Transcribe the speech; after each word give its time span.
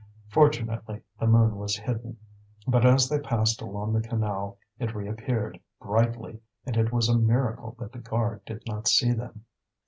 Fortunately 0.29 1.03
the 1.19 1.27
moon 1.27 1.57
was 1.57 1.77
hidden. 1.77 2.17
But 2.67 2.87
as 2.87 3.07
they 3.07 3.19
passed 3.19 3.61
along 3.61 3.93
the 3.93 4.01
canal 4.01 4.57
it 4.79 4.95
reappeared 4.95 5.59
brightly, 5.79 6.39
and 6.65 6.75
it 6.75 6.91
was 6.91 7.07
a 7.07 7.15
miracle 7.15 7.75
that 7.77 7.91
the 7.91 7.99
guard 7.99 8.43
did 8.45 8.63
not 8.65 8.87
see 8.87 9.11
them. 9.13 9.45